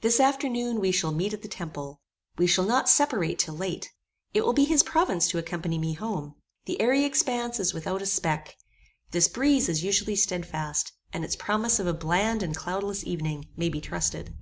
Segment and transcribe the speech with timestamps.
[0.00, 2.00] This afternoon we shall meet at the temple.
[2.38, 3.92] We shall not separate till late.
[4.32, 6.36] It will be his province to accompany me home.
[6.64, 8.56] The airy expanse is without a speck.
[9.10, 13.68] This breeze is usually stedfast, and its promise of a bland and cloudless evening, may
[13.68, 14.34] be trusted.